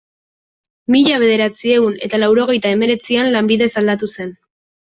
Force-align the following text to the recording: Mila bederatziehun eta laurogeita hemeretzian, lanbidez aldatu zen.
Mila 0.95 1.19
bederatziehun 1.25 1.99
eta 2.07 2.21
laurogeita 2.23 2.73
hemeretzian, 2.77 3.33
lanbidez 3.37 3.73
aldatu 3.83 4.11
zen. 4.19 4.35